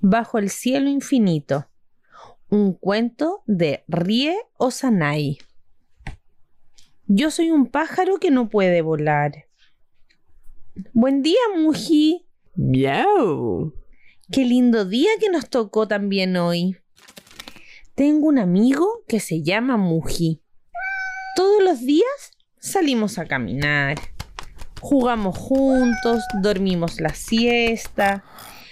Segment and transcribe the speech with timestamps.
[0.00, 1.68] bajo el cielo infinito.
[2.48, 5.38] Un cuento de Rie Osanai.
[7.06, 9.46] Yo soy un pájaro que no puede volar.
[10.92, 12.26] Buen día, Muji.
[12.54, 13.74] Miau.
[14.32, 16.76] Qué lindo día que nos tocó también hoy.
[17.94, 20.40] Tengo un amigo que se llama Muji.
[21.36, 23.98] Todos los días salimos a caminar.
[24.80, 28.24] Jugamos juntos, dormimos la siesta.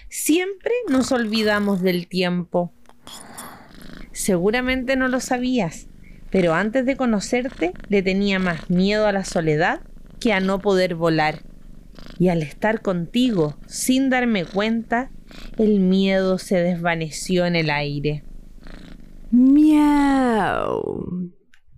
[0.09, 2.73] Siempre nos olvidamos del tiempo.
[4.13, 5.89] Seguramente no lo sabías,
[6.31, 9.81] pero antes de conocerte le tenía más miedo a la soledad
[10.19, 11.43] que a no poder volar.
[12.19, 15.11] Y al estar contigo, sin darme cuenta,
[15.57, 18.25] el miedo se desvaneció en el aire.
[19.31, 21.31] Miau.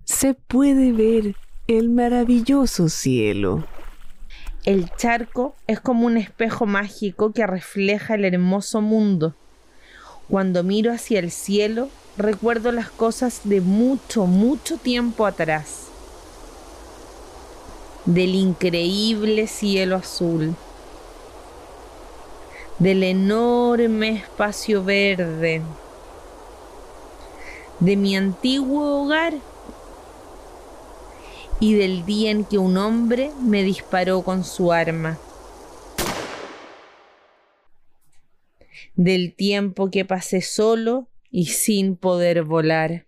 [0.05, 1.35] Se puede ver
[1.67, 3.67] el maravilloso cielo.
[4.67, 9.35] El charco es como un espejo mágico que refleja el hermoso mundo.
[10.29, 15.87] Cuando miro hacia el cielo, recuerdo las cosas de mucho, mucho tiempo atrás.
[18.05, 20.55] Del increíble cielo azul.
[22.79, 25.63] Del enorme espacio verde.
[27.79, 29.33] De mi antiguo hogar
[31.61, 35.19] y del día en que un hombre me disparó con su arma.
[38.97, 43.07] Del tiempo que pasé solo y sin poder volar.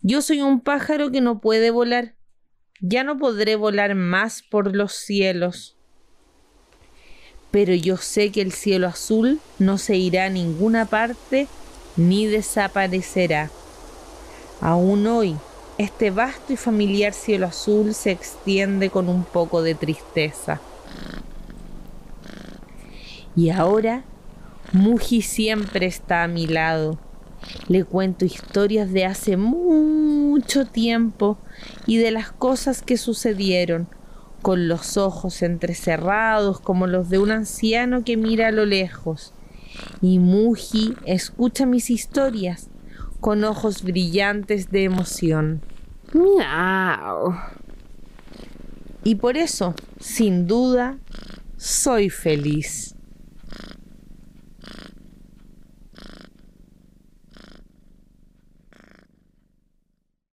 [0.00, 2.14] Yo soy un pájaro que no puede volar.
[2.80, 5.76] Ya no podré volar más por los cielos.
[7.50, 11.46] Pero yo sé que el cielo azul no se irá a ninguna parte
[11.96, 13.50] ni desaparecerá.
[14.60, 15.36] Aún hoy
[15.78, 20.60] este vasto y familiar cielo azul se extiende con un poco de tristeza.
[23.36, 24.02] Y ahora,
[24.72, 26.98] Muji siempre está a mi lado.
[27.68, 31.38] Le cuento historias de hace mucho tiempo
[31.86, 33.86] y de las cosas que sucedieron,
[34.42, 39.32] con los ojos entrecerrados como los de un anciano que mira a lo lejos.
[40.02, 42.68] Y Muji escucha mis historias
[43.20, 45.62] con ojos brillantes de emoción.
[46.12, 47.34] Miau.
[49.04, 50.98] Y por eso, sin duda,
[51.56, 52.94] soy feliz.